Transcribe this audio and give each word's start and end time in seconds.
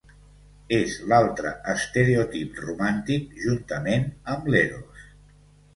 És 0.77 0.95
l'altre 1.11 1.51
estereotip 1.75 2.59
romàntic, 2.65 3.29
juntament 3.45 4.13
amb 4.35 4.53
l'eros. 4.55 5.07